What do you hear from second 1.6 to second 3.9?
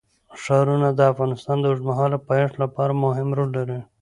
اوږدمهاله پایښت لپاره مهم رول لري.